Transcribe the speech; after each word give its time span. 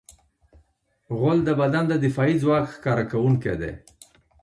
غول 1.17 1.39
د 1.45 1.49
بدن 1.61 1.83
د 1.89 1.93
دفاعي 2.05 2.35
ځواک 2.41 2.65
ښکاره 2.73 3.05
کوونکی 3.11 3.53
دی. 3.61 3.71